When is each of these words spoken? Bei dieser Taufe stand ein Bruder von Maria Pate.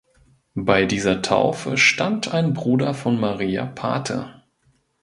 Bei 0.55 0.87
dieser 0.87 1.21
Taufe 1.21 1.77
stand 1.77 2.33
ein 2.33 2.55
Bruder 2.55 2.95
von 2.95 3.19
Maria 3.19 3.67
Pate. 3.67 4.41